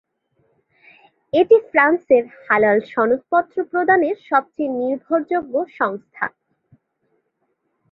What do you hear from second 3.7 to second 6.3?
প্রদানের সবচেয়ে নির্ভরযোগ্য সংস্থা।